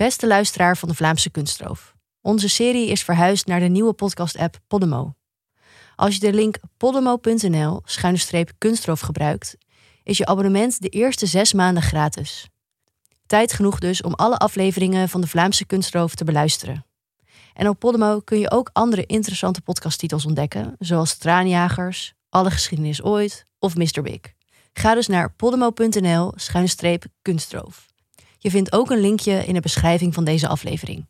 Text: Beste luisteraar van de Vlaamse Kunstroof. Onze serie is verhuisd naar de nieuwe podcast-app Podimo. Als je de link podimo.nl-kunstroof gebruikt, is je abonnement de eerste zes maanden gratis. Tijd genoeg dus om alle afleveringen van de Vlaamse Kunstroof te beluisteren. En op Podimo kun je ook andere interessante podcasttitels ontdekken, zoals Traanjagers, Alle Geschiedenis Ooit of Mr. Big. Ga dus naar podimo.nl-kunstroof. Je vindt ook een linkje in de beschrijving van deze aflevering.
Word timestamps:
Beste 0.00 0.26
luisteraar 0.26 0.76
van 0.76 0.88
de 0.88 0.94
Vlaamse 0.94 1.30
Kunstroof. 1.30 1.94
Onze 2.20 2.48
serie 2.48 2.88
is 2.88 3.02
verhuisd 3.02 3.46
naar 3.46 3.60
de 3.60 3.68
nieuwe 3.68 3.92
podcast-app 3.92 4.58
Podimo. 4.66 5.14
Als 5.96 6.14
je 6.14 6.20
de 6.20 6.32
link 6.32 6.56
podimo.nl-kunstroof 6.76 9.00
gebruikt, 9.00 9.56
is 10.02 10.18
je 10.18 10.26
abonnement 10.26 10.82
de 10.82 10.88
eerste 10.88 11.26
zes 11.26 11.52
maanden 11.52 11.82
gratis. 11.82 12.48
Tijd 13.26 13.52
genoeg 13.52 13.78
dus 13.78 14.02
om 14.02 14.14
alle 14.14 14.36
afleveringen 14.36 15.08
van 15.08 15.20
de 15.20 15.26
Vlaamse 15.26 15.66
Kunstroof 15.66 16.14
te 16.14 16.24
beluisteren. 16.24 16.86
En 17.54 17.68
op 17.68 17.78
Podimo 17.78 18.20
kun 18.20 18.38
je 18.38 18.50
ook 18.50 18.70
andere 18.72 19.06
interessante 19.06 19.60
podcasttitels 19.60 20.26
ontdekken, 20.26 20.74
zoals 20.78 21.16
Traanjagers, 21.16 22.14
Alle 22.28 22.50
Geschiedenis 22.50 23.02
Ooit 23.02 23.46
of 23.58 23.76
Mr. 23.76 24.02
Big. 24.02 24.20
Ga 24.72 24.94
dus 24.94 25.06
naar 25.06 25.32
podimo.nl-kunstroof. 25.32 27.88
Je 28.42 28.50
vindt 28.50 28.72
ook 28.72 28.90
een 28.90 29.00
linkje 29.00 29.46
in 29.46 29.54
de 29.54 29.60
beschrijving 29.60 30.14
van 30.14 30.24
deze 30.24 30.48
aflevering. 30.48 31.06